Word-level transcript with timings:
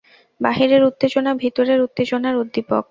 বাহিরের 0.41 0.81
উত্তেজনা 0.83 1.31
ভিতরের 1.35 1.79
উত্তেজনার 1.81 2.35
উদ্দীপক। 2.37 2.79